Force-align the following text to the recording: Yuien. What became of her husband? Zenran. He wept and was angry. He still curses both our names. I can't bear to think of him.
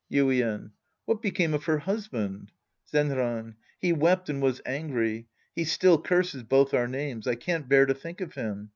Yuien. 0.11 0.71
What 1.05 1.21
became 1.21 1.53
of 1.53 1.65
her 1.65 1.77
husband? 1.77 2.51
Zenran. 2.91 3.53
He 3.77 3.93
wept 3.93 4.29
and 4.29 4.41
was 4.41 4.59
angry. 4.65 5.27
He 5.55 5.63
still 5.63 6.01
curses 6.01 6.41
both 6.41 6.73
our 6.73 6.87
names. 6.87 7.27
I 7.27 7.35
can't 7.35 7.69
bear 7.69 7.85
to 7.85 7.93
think 7.93 8.19
of 8.19 8.33
him. 8.33 8.69